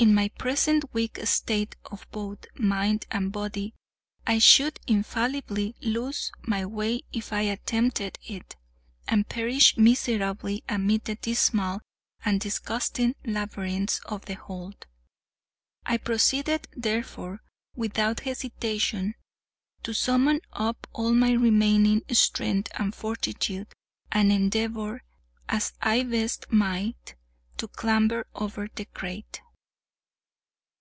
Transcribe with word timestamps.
In 0.00 0.14
my 0.14 0.28
present 0.30 0.82
weak 0.94 1.18
state 1.24 1.76
of 1.92 2.06
both 2.10 2.46
mind 2.54 3.04
and 3.10 3.30
body, 3.30 3.74
I 4.26 4.38
should 4.38 4.80
infallibly 4.86 5.76
lose 5.82 6.32
my 6.40 6.64
way 6.64 7.02
if 7.12 7.34
I 7.34 7.42
attempted 7.42 8.18
it, 8.26 8.56
and 9.06 9.28
perish 9.28 9.76
miserably 9.76 10.64
amid 10.70 11.04
the 11.04 11.16
dismal 11.16 11.82
and 12.24 12.40
disgusting 12.40 13.14
labyrinths 13.26 14.00
of 14.06 14.24
the 14.24 14.36
hold. 14.36 14.86
I 15.84 15.98
proceeded, 15.98 16.66
therefore, 16.74 17.42
without 17.76 18.20
hesitation, 18.20 19.16
to 19.82 19.92
summon 19.92 20.40
up 20.54 20.86
all 20.94 21.12
my 21.12 21.32
remaining 21.32 22.04
strength 22.12 22.70
and 22.78 22.94
fortitude, 22.94 23.70
and 24.10 24.32
endeavour, 24.32 25.04
as 25.46 25.74
I 25.82 26.04
best 26.04 26.50
might, 26.50 27.16
to 27.58 27.68
clamber 27.68 28.26
over 28.34 28.66
the 28.74 28.86
crate. 28.86 29.42